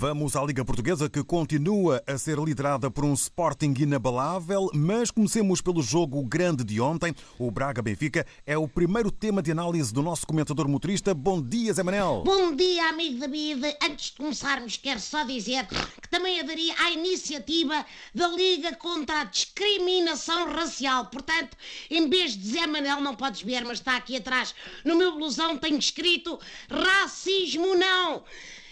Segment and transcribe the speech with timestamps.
[0.00, 5.60] Vamos à Liga Portuguesa que continua a ser liderada por um Sporting inabalável, mas comecemos
[5.60, 7.12] pelo jogo grande de ontem.
[7.36, 11.12] O Braga-Benfica é o primeiro tema de análise do nosso comentador motorista.
[11.12, 12.22] Bom dia, Zé Manel.
[12.24, 13.76] Bom dia, amigo David.
[13.82, 15.66] Antes de começarmos, quero só dizer
[16.00, 21.06] que também aderi à iniciativa da Liga contra a Discriminação Racial.
[21.06, 21.56] Portanto,
[21.90, 24.54] em vez de Zé Manel, não podes ver, mas está aqui atrás
[24.84, 26.38] no meu blusão, tenho escrito
[26.70, 28.22] Racismo Não.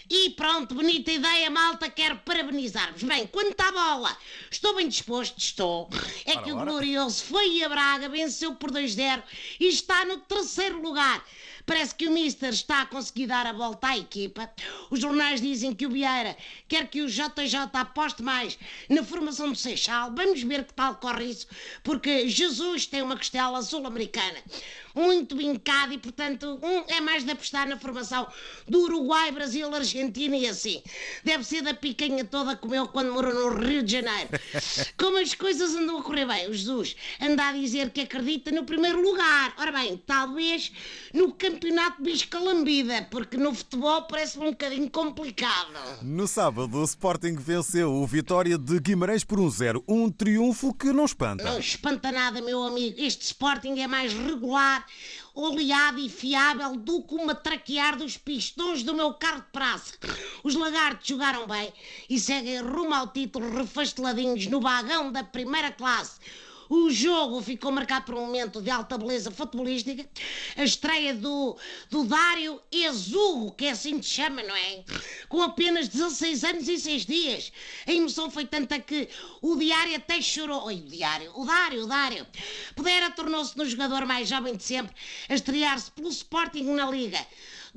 [0.09, 3.03] E pronto, bonita ideia, malta, quero parabenizar-vos.
[3.03, 4.17] Bem, quanto à bola,
[4.49, 5.89] estou bem disposto, estou.
[6.25, 6.71] É Ora, que o ora.
[6.71, 9.21] Glorioso foi a Braga, venceu por 2-0
[9.59, 11.25] e está no terceiro lugar.
[11.67, 14.49] Parece que o Mister está a conseguir dar a volta à equipa.
[14.89, 19.57] Os jornais dizem que o Vieira quer que o JJ aposte mais na formação do
[19.57, 20.13] Seixal.
[20.15, 21.45] Vamos ver que tal corre isso,
[21.83, 24.41] porque Jesus tem uma costela sul-americana
[24.95, 28.27] muito vincada e, portanto, um é mais de apostar na formação
[28.67, 30.81] do Uruguai, Brasil, Argentina e assim.
[31.23, 34.29] Deve ser da picanha toda que comeu quando morou no Rio de Janeiro.
[34.97, 38.63] Como as coisas andam a correr bem, o Jesus anda a dizer que acredita no
[38.63, 39.53] primeiro lugar.
[39.59, 40.71] Ora bem, talvez
[41.13, 41.56] no campeonato
[41.99, 45.73] Biscalambida, porque no futebol parece um bocadinho complicado.
[46.01, 49.83] No sábado, o Sporting venceu o Vitória de Guimarães por 1-0.
[49.87, 51.43] Um triunfo que não espanta.
[51.43, 52.95] Não espanta nada, meu amigo.
[52.99, 54.85] Este Sporting é mais regular,
[55.33, 59.93] oleado e fiável do que uma traquear dos pistões do meu carro de praça.
[60.43, 61.73] Os lagartos jogaram bem
[62.09, 66.19] e seguem rumo ao título refasteladinhos no vagão da primeira classe.
[66.69, 70.07] O jogo ficou marcado por um momento de alta beleza futebolística.
[70.55, 71.57] A estreia do,
[71.89, 74.83] do Dário Exurro, que é assim que chama, não é?
[75.29, 77.53] Com apenas 16 anos e 6 dias.
[77.85, 79.07] A emoção foi tanta que
[79.41, 80.65] o Diário até chorou.
[80.65, 82.27] Oi, o Diário, o Dário, o Dário.
[82.75, 84.93] Pudera tornou-se no jogador mais jovem de sempre
[85.29, 87.19] a estrear-se pelo Sporting na Liga.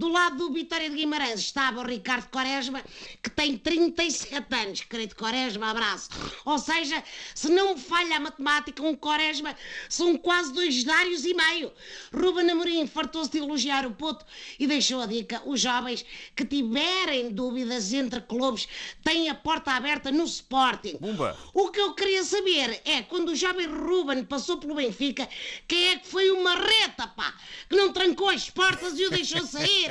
[0.00, 2.82] Do lado do Vitória de Guimarães estava o Ricardo Quaresma,
[3.22, 4.80] que tem 37 anos.
[4.80, 6.08] Querido Quaresma, abraço.
[6.46, 7.04] Ou seja,
[7.34, 9.54] se não me falha a matemática, um Quaresma
[9.90, 11.70] são quase dois dários e meio.
[12.14, 14.24] Ruben Amorim fartou-se de elogiar o puto
[14.58, 15.42] e deixou a dica.
[15.44, 16.02] Os jovens
[16.34, 18.66] que tiverem dúvidas entre clubes
[19.04, 20.96] têm a porta aberta no Sporting.
[20.98, 21.36] Bumba.
[21.52, 25.28] O que eu queria saber é, quando o jovem Ruben passou pelo Benfica,
[25.68, 27.34] quem é que foi uma reta, pá,
[27.68, 29.89] que não trancou as portas e o deixou sair,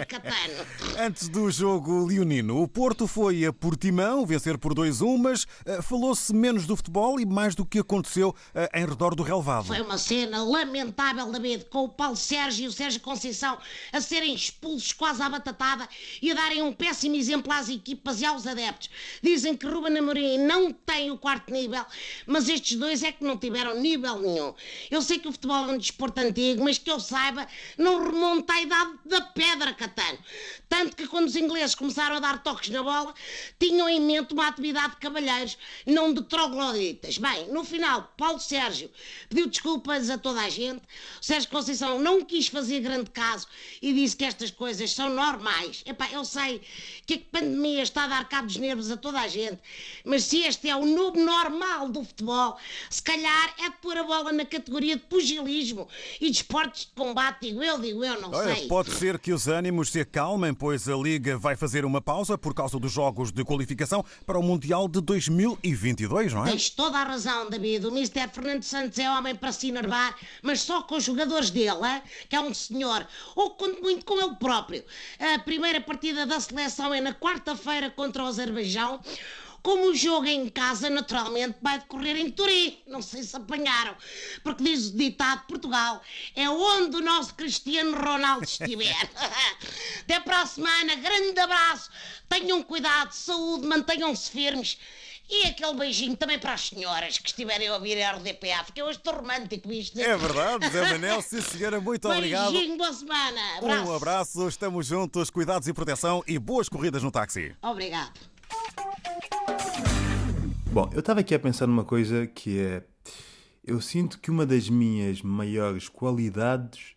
[0.98, 6.34] Antes do jogo leonino, o Porto foi a Portimão vencer por 2-1, mas eh, falou-se
[6.34, 9.66] menos do futebol e mais do que aconteceu eh, em redor do relevado.
[9.66, 13.58] Foi uma cena lamentável, David, com o Paulo Sérgio e o Sérgio Conceição
[13.92, 15.88] a serem expulsos quase à batatada
[16.22, 18.90] e a darem um péssimo exemplo às equipas e aos adeptos.
[19.22, 21.86] Dizem que Ruben Amorim não tem o quarto nível,
[22.26, 24.54] mas estes dois é que não tiveram nível nenhum.
[24.90, 28.54] Eu sei que o futebol é um desporto antigo, mas que eu saiba, não remonta
[28.54, 30.20] à idade da pedra, Catano.
[30.68, 33.14] Tanto que quando os ingleses começaram a dar toques na bola,
[33.60, 37.18] tinham em mente uma atividade de cavalheiros, não de trogloditas.
[37.18, 38.90] Bem, no final, Paulo Sérgio
[39.28, 40.82] pediu desculpas a toda a gente.
[41.22, 43.48] O Sérgio Conceição não quis fazer grande caso
[43.82, 45.84] e disse que estas coisas são normais.
[45.86, 46.62] Epá, eu sei
[47.06, 49.60] que a pandemia está a dar cabo dos nervos a toda a gente,
[50.06, 52.58] mas se este é o novo normal do futebol,
[52.90, 55.88] se calhar é de pôr a bola na categoria de pugilismo
[56.22, 58.68] e de esportes de combate, digo eu, digo eu, não Olha, sei.
[58.68, 62.54] pode ser que os ânimos se acalmem, pois a Liga vai fazer uma pausa por
[62.54, 66.52] causa dos jogos de qualificação para o Mundial de 2022, não é?
[66.52, 67.86] Tens toda a razão, David.
[67.86, 68.28] O Mr.
[68.34, 72.42] Fernando Santos é homem para se enervar, mas só com os jogadores dele, que é
[72.42, 74.84] um senhor, ou quanto muito com ele próprio.
[75.20, 79.00] A primeira partida da seleção é na quarta-feira contra o Azerbaijão.
[79.62, 82.78] Como o jogo é em casa, naturalmente vai decorrer em Turim.
[82.88, 83.96] Não sei se apanharam.
[84.44, 86.02] Porque diz o ditado de Portugal:
[86.36, 88.96] é onde o nosso Cristiano Ronaldo estiver.
[90.02, 90.96] Até para a semana.
[90.96, 91.90] Grande abraço.
[92.28, 94.78] Tenham cuidado, saúde, mantenham-se firmes.
[95.30, 98.90] E aquele beijinho também para as senhoras que estiverem a ouvir a RDPA, porque eu
[98.90, 100.00] estou romântico isto.
[100.00, 102.52] É verdade, Zé Manel, sim senhora, muito obrigado.
[102.52, 103.58] Beijinho, boa semana.
[103.60, 103.84] Abraço.
[103.84, 107.56] Um abraço, estamos juntos, cuidados e proteção e boas corridas no táxi.
[107.62, 108.20] Obrigado.
[110.72, 112.84] Bom, eu estava aqui a pensar numa coisa que é.
[113.64, 116.96] Eu sinto que uma das minhas maiores qualidades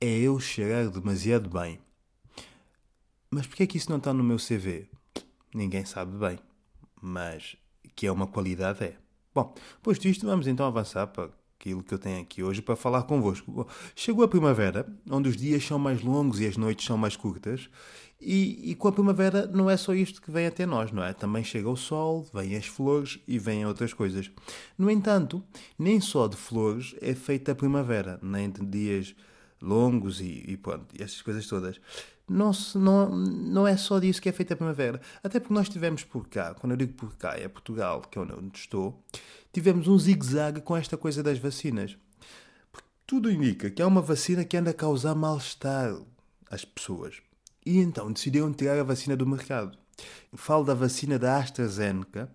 [0.00, 1.78] é eu cheirar demasiado bem.
[3.30, 4.88] Mas porquê é que isso não está no meu CV?
[5.54, 6.38] Ninguém sabe bem.
[7.02, 7.54] Mas
[7.94, 8.96] que é uma qualidade é.
[9.34, 11.30] Bom, posto isto, vamos então avançar para
[11.62, 13.66] aquilo que eu tenho aqui hoje para falar convosco.
[13.94, 17.70] Chegou a primavera, onde os dias são mais longos e as noites são mais curtas,
[18.20, 21.12] e, e com a primavera não é só isto que vem até nós, não é?
[21.12, 24.30] Também chega o sol, vêm as flores e vêm outras coisas.
[24.76, 25.42] No entanto,
[25.78, 29.14] nem só de flores é feita a primavera, nem de dias
[29.60, 31.80] longos e, e pronto, essas coisas todas.
[32.28, 35.00] Não, se, não, não é só disso que é feita a primavera.
[35.22, 38.22] Até porque nós tivemos por cá, quando eu digo por cá, é Portugal, que é
[38.22, 39.02] onde estou,
[39.52, 41.96] tivemos um zigue-zague com esta coisa das vacinas.
[42.70, 45.94] Porque tudo indica que há uma vacina que anda a causar mal-estar
[46.50, 47.16] às pessoas.
[47.64, 49.76] E então decidiram tirar a vacina do mercado.
[50.34, 52.30] Falo da vacina da AstraZeneca.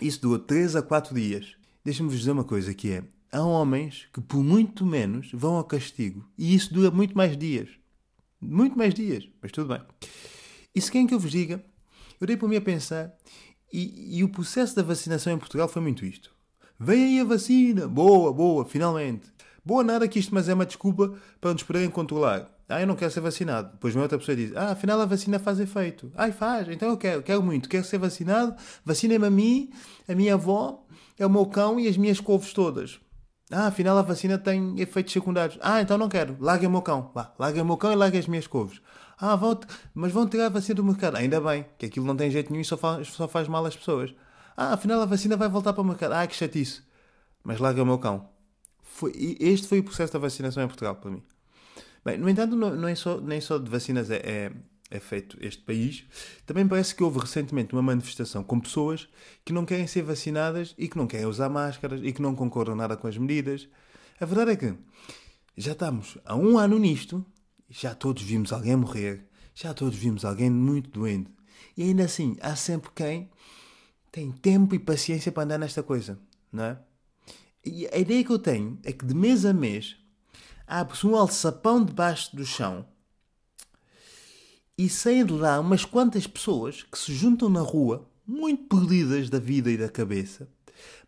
[0.00, 1.56] Isso durou 3 a 4 dias.
[1.84, 5.64] Deixa-me vos dizer uma coisa que é, há homens que por muito menos vão ao
[5.64, 6.28] castigo.
[6.36, 7.68] E isso dura muito mais dias.
[8.40, 9.82] Muito mais dias, mas tudo bem.
[10.74, 11.64] E se quem que eu vos diga,
[12.20, 13.14] eu dei para mim a pensar,
[13.72, 16.34] e, e o processo da vacinação em Portugal foi muito isto.
[16.78, 19.26] Vem aí a vacina, boa, boa, finalmente.
[19.64, 22.48] Boa nada que isto, mas é uma desculpa para nos poderem controlar.
[22.68, 23.72] Ah, eu não quero ser vacinado.
[23.72, 26.12] Depois uma outra pessoa diz, ah, afinal a vacina faz efeito.
[26.14, 28.54] Ai, faz, então eu quero, quero muito, quero ser vacinado,
[28.84, 29.70] vacinem-me a mim,
[30.06, 30.84] a minha avó,
[31.18, 33.00] é o meu cão e as minhas couves todas.
[33.50, 35.58] Ah, afinal a vacina tem efeitos secundários.
[35.62, 36.36] Ah, então não quero.
[36.40, 37.10] Larguem o meu cão.
[37.14, 38.80] Vá, larguem o meu cão e larguem as minhas couves.
[39.18, 39.58] Ah, vão
[39.94, 41.16] mas vão tirar a vacina do mercado.
[41.16, 43.76] Ainda bem, que aquilo não tem jeito nenhum e só faz, só faz mal às
[43.76, 44.12] pessoas.
[44.56, 46.12] Ah, afinal a vacina vai voltar para o mercado.
[46.12, 46.82] Ah, que chatice.
[47.44, 48.28] Mas larguem o meu cão.
[48.82, 51.22] Foi, este foi o processo da vacinação em Portugal para mim.
[52.04, 54.52] Bem, no entanto, não, é só, nem só de vacinas é, é
[54.90, 56.04] é feito este país,
[56.44, 59.08] também parece que houve recentemente uma manifestação com pessoas
[59.44, 62.76] que não querem ser vacinadas e que não querem usar máscaras e que não concordam
[62.76, 63.68] nada com as medidas.
[64.20, 64.74] A verdade é que
[65.56, 67.24] já estamos há um ano nisto,
[67.68, 71.30] já todos vimos alguém morrer, já todos vimos alguém muito doente.
[71.76, 73.30] E ainda assim, há sempre quem
[74.12, 76.18] tem tempo e paciência para andar nesta coisa,
[76.52, 76.78] não é?
[77.64, 79.96] E a ideia que eu tenho é que de mês a mês
[80.66, 82.86] abre-se um alçapão debaixo do chão
[84.78, 89.38] e saem de lá umas quantas pessoas que se juntam na rua, muito perdidas da
[89.38, 90.48] vida e da cabeça,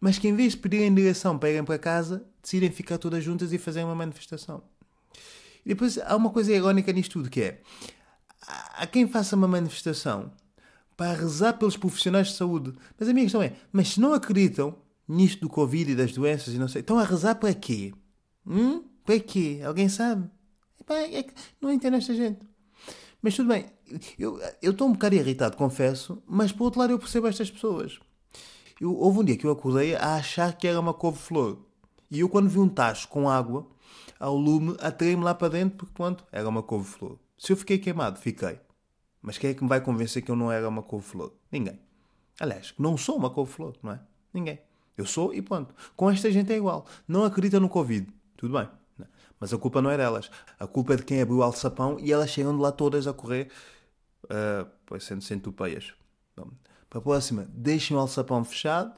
[0.01, 3.53] mas que em vez de pedirem direção para irem para casa, decidem ficar todas juntas
[3.53, 4.63] e fazer uma manifestação.
[5.65, 7.61] E depois há uma coisa irónica nisto tudo que é
[8.49, 10.31] há quem faça uma manifestação
[10.97, 12.73] para rezar pelos profissionais de saúde.
[12.99, 14.75] Mas a minha questão é, mas se não acreditam
[15.07, 17.93] nisto do Covid e das doenças e não sei, estão a rezar para quê?
[18.47, 18.85] Hum?
[19.05, 19.61] Para quê?
[19.65, 20.29] Alguém sabe?
[20.89, 22.41] É que não entendo esta gente.
[23.21, 23.67] Mas tudo bem,
[24.19, 27.99] eu estou um bocado irritado, confesso, mas por outro lado eu percebo estas pessoas.
[28.81, 31.59] Eu, houve um dia que eu acordei a achar que era uma couve-flor.
[32.11, 33.67] E eu, quando vi um tacho com água
[34.21, 37.19] ao lume, atirei-me lá para dentro porque, pronto, era uma couve-flor.
[37.37, 38.61] Se eu fiquei queimado, fiquei.
[39.21, 41.33] Mas quem é que me vai convencer que eu não era uma couve-flor?
[41.51, 41.79] Ninguém.
[42.41, 44.01] Aliás, não sou uma couve-flor, não é?
[44.33, 44.61] Ninguém.
[44.97, 45.75] Eu sou e pronto.
[45.97, 46.87] Com esta gente é igual.
[47.07, 48.07] Não acredita no Covid.
[48.37, 48.69] Tudo bem.
[49.41, 50.31] Mas a culpa não é delas.
[50.59, 53.13] A culpa é de quem abriu o alçapão e elas chegam de lá todas a
[53.13, 53.51] correr,
[54.25, 55.95] uh, pois sendo centopeias.
[56.33, 56.51] Então,
[56.89, 58.93] para a próxima, deixem o alçapão fechado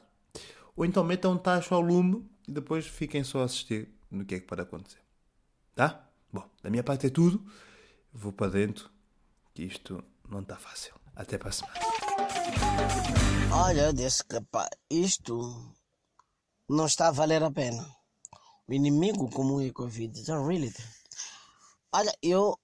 [0.75, 4.35] ou então metam um tacho ao lume e depois fiquem só a assistir no que
[4.35, 4.99] é que pode acontecer.
[5.75, 6.07] Tá?
[6.31, 7.43] Bom, da minha parte é tudo.
[8.13, 8.89] Vou para dentro,
[9.53, 10.93] que isto não está fácil.
[11.15, 11.79] Até para a semana.
[13.53, 15.73] Olha, desse capaz, isto
[16.69, 18.00] não está a valer a pena
[18.73, 20.19] inimigo comum é Covid.
[20.19, 20.73] Então, really.
[21.91, 22.57] Olha, eu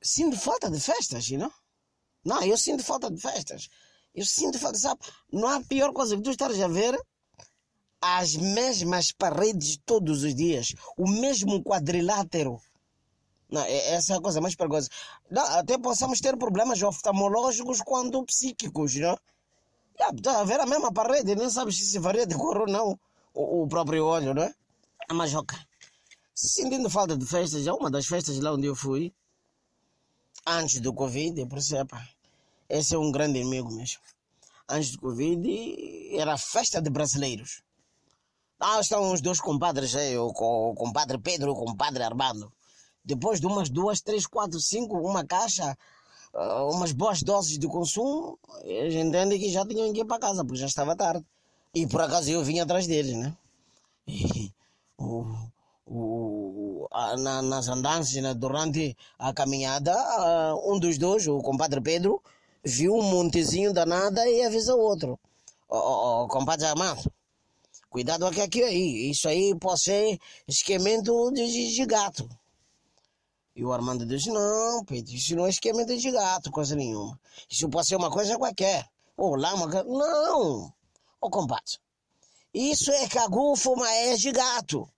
[0.00, 1.52] sinto falta de festas, you know?
[2.24, 3.68] Não, eu sinto falta de festas.
[4.14, 5.00] Eu sinto falta, sabe?
[5.32, 6.98] Não há pior coisa que tu estares a ver
[8.00, 12.60] as mesmas paredes todos os dias, o mesmo quadrilátero.
[13.48, 14.88] Não, essa é a coisa mais perigosa.
[15.30, 19.18] Não, até possamos ter problemas oftalmológicos quanto psíquicos, não?
[20.16, 22.98] Está a ver a mesma parede, nem sabes se varia de cor ou não
[23.34, 24.54] o, o próprio olho, não é?
[25.10, 25.58] A Majoca.
[26.32, 29.12] Sentindo falta de festas, é uma das festas lá onde eu fui,
[30.46, 32.08] antes do Covid, por epa,
[32.68, 34.00] esse é um grande inimigo mesmo.
[34.68, 37.60] Antes do Covid, era festa de brasileiros.
[38.60, 42.52] Lá estão os dois compadres, aí, o, compadre Pedro e o compadre Armando.
[43.04, 45.76] Depois de umas duas, três, quatro, cinco, uma caixa,
[46.32, 50.20] uh, umas boas doses de consumo, a gente entende que já tinham que ir para
[50.20, 51.26] casa, porque já estava tarde.
[51.74, 53.36] E por acaso eu vim atrás deles, né?
[54.06, 54.52] E
[55.00, 56.88] o,
[57.18, 62.22] na, nas andanças, durante a caminhada, uh, um dos dois, o compadre Pedro,
[62.62, 65.18] viu um montezinho danada e avisou o outro.
[65.68, 67.10] O, compadre Amado,
[67.88, 72.28] cuidado aqui, aqui aí, isso aí pode ser esquemento de, de gato.
[73.54, 77.18] E o Armando disse, não, Pedro, isso não é esquemento de gato, coisa nenhuma.
[77.48, 78.88] Isso pode ser uma coisa qualquer.
[79.16, 79.66] Ou lá uma...
[79.84, 80.72] Não!
[81.20, 81.78] Ô, compadre,
[82.52, 84.88] isso é cagufo, mas é de gato.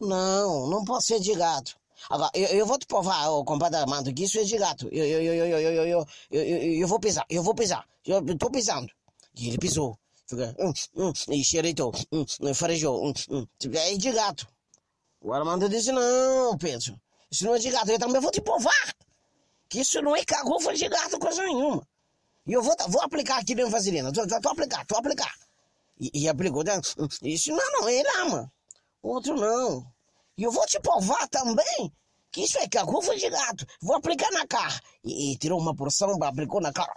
[0.00, 1.76] Não, não pode ser de gato.
[2.10, 4.88] Agora, eu, eu vou te provar, ô compadre Armando, que isso é de gato.
[4.92, 7.86] Eu, eu, eu, eu, eu, eu, eu, eu, eu, eu vou pisar, eu vou pisar.
[8.04, 8.92] Eu tô pisando.
[9.34, 9.98] E ele pisou.
[10.26, 13.46] Fica, hum, hum, e xereitou, hum, farejou, hum, hum.
[13.74, 14.46] É de gato.
[15.20, 17.90] O Armando disse, não, Pedro, Isso não é de gato.
[17.90, 18.94] Eu também vou te provar
[19.68, 21.86] que isso não é cagufa de gato, coisa nenhuma.
[22.46, 24.12] E eu vou, vou aplicar aqui dentro vaselina.
[24.12, 25.32] Tô, tô aplicar, tô aplicar.
[25.98, 27.08] E, e dentro.
[27.22, 28.52] Isso não, não é lama.
[29.02, 29.86] Outro não.
[30.36, 31.92] E eu vou te provar também
[32.30, 33.66] que isso é cagufa de gato.
[33.80, 34.78] Vou aplicar na cara.
[35.02, 36.92] E, e tirou uma porção, aplicou na cara.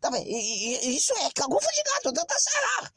[0.00, 2.90] Tá bem, e, isso é cagufa de gato, tá, tá será?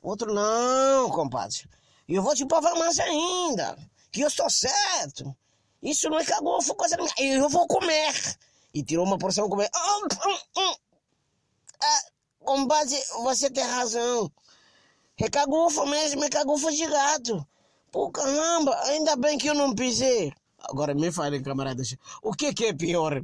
[0.00, 1.68] Outro não, compadre.
[2.06, 3.76] E eu vou te provar mais ainda.
[4.12, 5.36] Que eu estou certo.
[5.82, 7.12] Isso não é cagufa, coisa minha.
[7.18, 8.14] Eu vou comer.
[8.72, 9.68] E tirou uma porção comer.
[9.74, 10.74] Hum,
[12.40, 14.30] Ah, compadre, você tem razão.
[15.18, 17.46] É cagufa mesmo, é cagufa de gato.
[17.92, 20.32] Pô, caramba, ainda bem que eu não pisei.
[20.58, 23.22] Agora me falem, camaradas, o que, que é pior?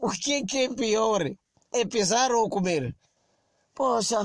[0.00, 1.22] O que, que é pior?
[1.72, 2.94] É pisar ou comer?
[3.74, 4.20] Poxa,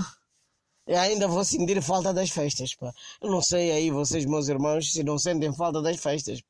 [0.88, 2.94] eu ainda vou sentir falta das festas, pá.
[3.22, 6.42] Eu não sei aí vocês, meus irmãos, se não sentem falta das festas.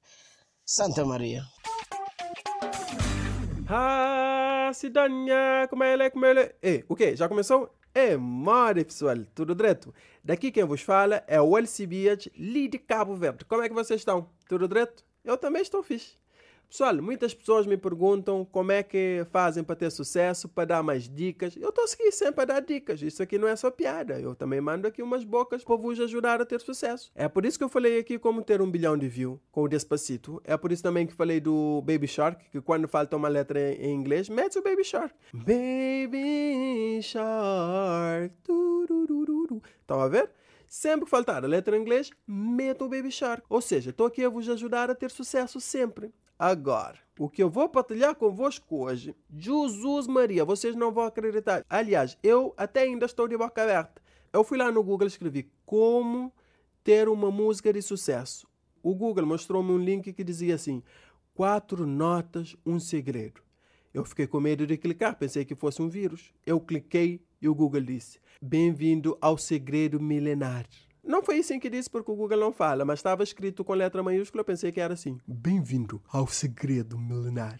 [0.66, 1.44] Santa Maria.
[3.68, 4.13] Ah,
[4.84, 6.56] Sidânia, como é ele, como é ele?
[6.62, 7.16] Ei, o quê?
[7.16, 7.74] Já começou?
[7.96, 9.96] É, mora pessoal, tudo direto?
[10.22, 13.46] Daqui quem vos fala é o LCBH, Lee de Cabo Verde.
[13.46, 14.30] Como é que vocês estão?
[14.46, 15.06] Tudo direto?
[15.24, 16.18] Eu também estou fixe.
[16.74, 21.08] Pessoal, muitas pessoas me perguntam como é que fazem para ter sucesso, para dar mais
[21.08, 21.56] dicas.
[21.56, 23.00] Eu estou aqui sempre a dar dicas.
[23.00, 24.20] Isso aqui não é só piada.
[24.20, 27.12] Eu também mando aqui umas bocas para vos ajudar a ter sucesso.
[27.14, 29.68] É por isso que eu falei aqui como ter um bilhão de views com o
[29.68, 30.42] Despacito.
[30.44, 33.94] É por isso também que falei do Baby Shark, que quando falta uma letra em
[33.94, 35.14] inglês, mete o Baby Shark.
[35.32, 38.34] Baby Shark.
[39.80, 40.28] Estão a ver?
[40.68, 43.44] Sempre que faltar a letra em inglês, meta o Baby Shark.
[43.48, 46.12] Ou seja, estou aqui a vos ajudar a ter sucesso sempre.
[46.46, 51.64] Agora, o que eu vou partilhar convosco hoje, Jesus Maria, vocês não vão acreditar.
[51.70, 54.02] Aliás, eu até ainda estou de boca aberta.
[54.34, 56.34] Eu fui lá no Google e escrevi como
[56.84, 58.46] ter uma música de sucesso.
[58.82, 60.84] O Google mostrou-me um link que dizia assim:
[61.34, 63.42] quatro notas, um segredo.
[63.94, 66.34] Eu fiquei com medo de clicar, pensei que fosse um vírus.
[66.46, 70.68] Eu cliquei e o Google disse: Bem-vindo ao segredo milenar.
[71.04, 74.02] Não foi assim que disse porque o Google não fala, mas estava escrito com letra
[74.02, 75.20] maiúscula, eu pensei que era assim.
[75.28, 77.60] Bem-vindo ao segredo milenar.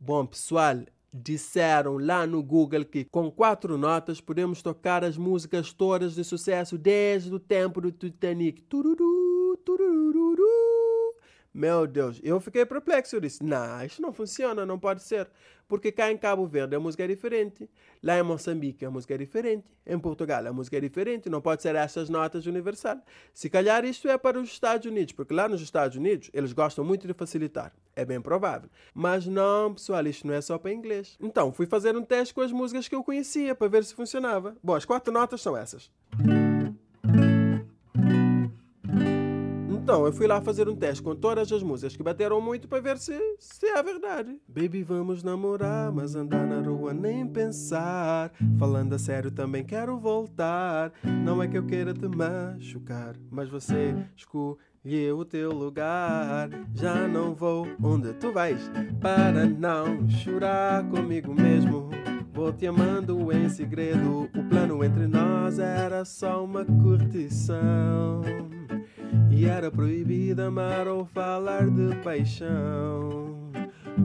[0.00, 0.76] Bom, pessoal,
[1.12, 6.78] disseram lá no Google que com quatro notas podemos tocar as músicas todas de sucesso
[6.78, 8.62] desde o tempo do Titanic.
[8.62, 10.91] Tururu, tururu.
[11.54, 13.16] Meu Deus, eu fiquei perplexo.
[13.16, 15.28] Eu disse: Não, isso não funciona, não pode ser.
[15.68, 17.68] Porque cá em Cabo Verde a música é diferente.
[18.02, 19.64] Lá em Moçambique a música é diferente.
[19.86, 21.30] Em Portugal a música é diferente.
[21.30, 22.98] Não pode ser essas notas universais.
[23.32, 26.84] Se calhar isto é para os Estados Unidos, porque lá nos Estados Unidos eles gostam
[26.84, 27.72] muito de facilitar.
[27.94, 28.68] É bem provável.
[28.94, 31.16] Mas não, pessoal, isto não é só para inglês.
[31.20, 34.56] Então fui fazer um teste com as músicas que eu conhecia para ver se funcionava.
[34.62, 35.90] Bom, as quatro notas são essas.
[39.82, 42.80] Então, eu fui lá fazer um teste com todas as músicas que bateram muito para
[42.80, 44.38] ver se, se é verdade.
[44.46, 48.30] Baby, vamos namorar, mas andar na rua nem pensar.
[48.60, 50.92] Falando a sério, também quero voltar.
[51.02, 56.48] Não é que eu queira te machucar, mas você escolheu o teu lugar.
[56.72, 58.60] Já não vou onde tu vais
[59.00, 61.90] para não chorar comigo mesmo.
[62.32, 64.30] Vou te amando em segredo.
[64.32, 68.22] O plano entre nós era só uma curtição.
[69.34, 73.50] E era proibido amar ou falar de paixão.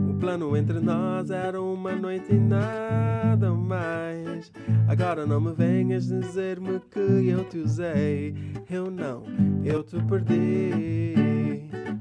[0.10, 4.51] O plano entre nós era uma noite e nada mais.
[4.88, 8.34] Agora não me venhas dizer-me que eu te usei.
[8.69, 9.24] Eu não,
[9.65, 11.13] eu te perdi,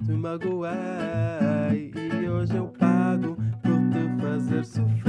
[0.05, 0.71] te magoei.
[2.23, 5.06] E hoje eu pago por te fazer sofrer.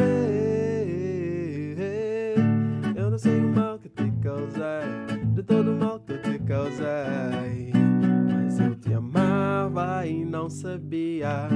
[10.47, 11.49] Não sabia.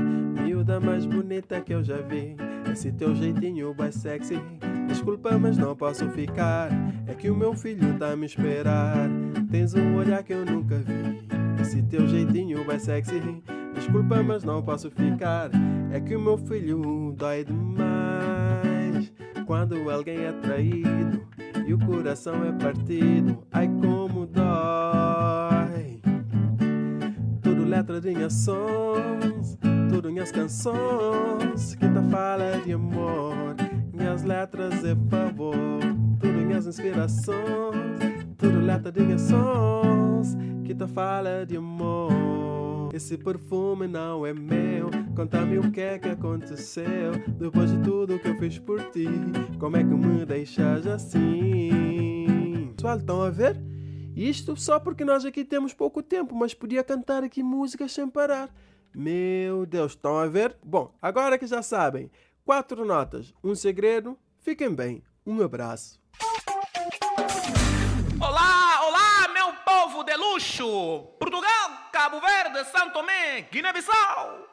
[0.43, 2.35] Miúda mais bonita que eu já vi.
[2.69, 4.37] Esse teu jeitinho vai sexy.
[4.85, 6.69] Desculpa, mas não posso ficar.
[7.07, 9.09] É que o meu filho tá me esperar.
[9.49, 11.25] Tens um olhar que eu nunca vi.
[11.61, 13.21] Esse teu jeitinho vai sexy.
[13.73, 15.49] Desculpa, mas não posso ficar.
[15.93, 19.13] É que o meu filho dói demais.
[19.45, 21.25] Quando alguém é traído
[21.65, 23.41] e o coração é partido.
[23.53, 25.70] Ai, como dói
[27.71, 29.57] letra de sons,
[29.89, 33.55] tudo minhas canções que tá fala de amor,
[33.93, 35.79] minhas letras é favor,
[36.19, 37.37] tudo minhas inspirações,
[38.37, 40.35] tudo letra de sons
[40.65, 42.89] que tá fala de amor.
[42.93, 44.91] Esse perfume não é meu.
[45.15, 49.07] Conta-me o que é que aconteceu depois de tudo que eu fiz por ti.
[49.57, 52.73] Como é que me deixas assim?
[52.75, 53.70] Pessoal, estão a ver?
[54.15, 58.49] Isto só porque nós aqui temos pouco tempo, mas podia cantar aqui músicas sem parar.
[58.93, 60.57] Meu Deus, estão a ver?
[60.63, 62.11] Bom, agora que já sabem,
[62.43, 65.03] quatro notas, um segredo, fiquem bem.
[65.25, 65.99] Um abraço.
[68.19, 71.03] Olá, olá, meu povo de luxo!
[71.17, 74.47] Portugal, Cabo Verde, São Tomé, Guiné-Bissau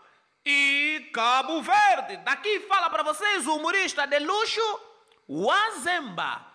[0.47, 2.19] e Cabo Verde.
[2.25, 4.81] Daqui fala para vocês o humorista de luxo,
[5.29, 6.48] Wazemba.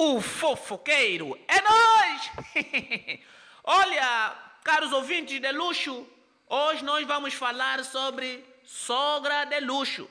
[0.00, 2.30] O fofoqueiro é nós!
[3.64, 6.06] Olha, caros ouvintes de luxo,
[6.48, 10.08] hoje nós vamos falar sobre sogra de luxo.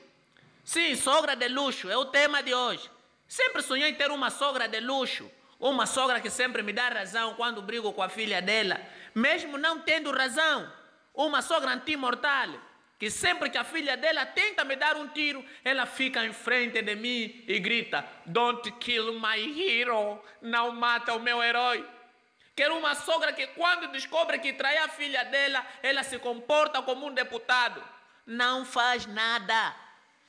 [0.62, 2.90] Sim, sogra de luxo é o tema de hoje.
[3.26, 5.30] Sempre sonhei em ter uma sogra de luxo.
[5.58, 8.78] Uma sogra que sempre me dá razão quando brigo com a filha dela,
[9.14, 10.70] mesmo não tendo razão.
[11.14, 12.50] Uma sogra antimortal,
[12.98, 16.82] que sempre que a filha dela tenta me dar um tiro, ela fica em frente
[16.82, 21.86] de mim e grita: Don't kill my hero, não mata o meu herói.
[22.56, 27.06] Quero uma sogra que, quando descobre que trai a filha dela, ela se comporta como
[27.06, 27.82] um deputado,
[28.26, 29.76] não faz nada.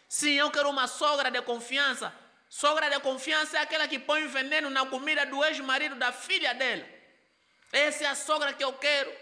[0.07, 2.13] Sim, eu quero uma sogra de confiança
[2.49, 6.83] Sogra de confiança é aquela que põe veneno na comida do ex-marido da filha dela.
[7.71, 9.13] Essa é a sogra que eu quero.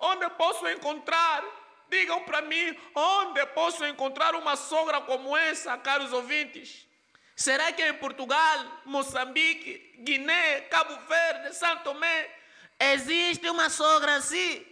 [0.00, 1.44] Onde eu posso encontrar?
[1.92, 6.86] Digam para mim, onde posso encontrar uma sogra como essa, caros ouvintes?
[7.36, 12.30] Será que em Portugal, Moçambique, Guiné, Cabo Verde, São Tomé,
[12.80, 14.66] existe uma sogra assim?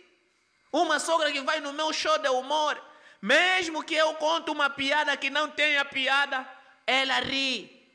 [0.72, 2.82] Uma sogra que vai no meu show de humor,
[3.20, 6.48] mesmo que eu conte uma piada que não tenha piada,
[6.86, 7.86] ela ri.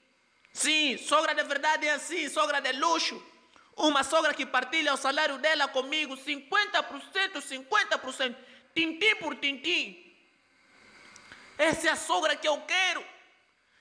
[0.53, 3.19] Sim, sogra de verdade é assim, sogra de luxo.
[3.75, 8.35] Uma sogra que partilha o salário dela comigo, 50%, 50%,
[8.75, 10.05] tintim por tintim.
[11.57, 13.03] Essa é a sogra que eu quero.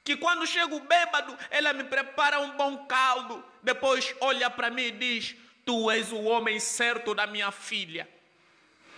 [0.05, 3.45] Que quando chego bêbado, ela me prepara um bom caldo.
[3.63, 5.35] Depois olha para mim e diz:
[5.65, 8.09] Tu és o homem certo da minha filha.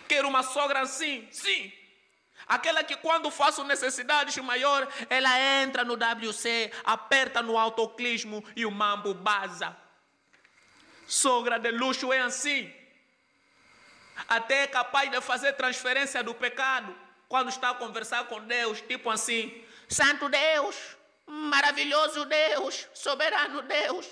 [0.08, 1.26] Quero uma sogra assim?
[1.30, 1.72] Sim.
[2.46, 8.70] Aquela que quando faço necessidades maior, ela entra no WC, aperta no autoclismo e o
[8.70, 9.76] mambo baza.
[11.06, 12.72] Sogra de luxo é assim.
[14.28, 16.94] Até é capaz de fazer transferência do pecado
[17.28, 24.06] quando está a conversar com Deus, tipo assim: Santo Deus, maravilhoso Deus, soberano Deus,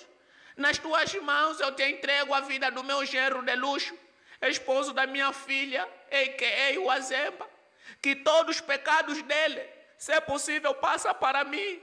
[0.57, 3.97] nas tuas mãos eu te entrego a vida do meu genro de luxo,
[4.43, 6.81] esposo da minha filha, a.k.a.
[6.81, 7.55] o Azeba
[8.01, 9.62] que todos os pecados dele,
[9.97, 11.81] se é possível, passa para mim,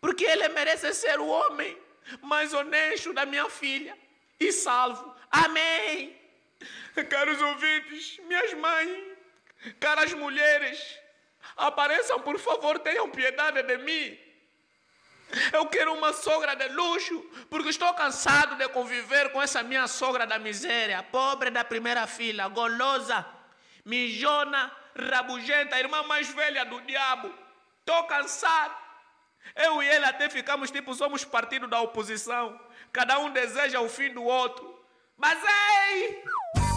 [0.00, 1.78] porque ele merece ser o homem
[2.20, 3.96] mais honesto da minha filha
[4.38, 5.14] e salvo.
[5.30, 6.20] Amém.
[7.08, 9.16] Caros ouvintes, minhas mães,
[9.80, 10.98] caras mulheres,
[11.56, 14.18] apareçam por favor, tenham piedade de mim.
[15.52, 20.26] Eu quero uma sogra de luxo, porque estou cansado de conviver com essa minha sogra
[20.26, 23.24] da miséria, pobre da primeira fila, golosa,
[23.84, 27.32] mijona, rabugenta, irmã mais velha do diabo.
[27.80, 28.76] Estou cansado.
[29.56, 32.60] Eu e ele até ficamos tipo, somos partido da oposição.
[32.92, 34.71] Cada um deseja o fim do outro.
[35.22, 36.71] Mas ei!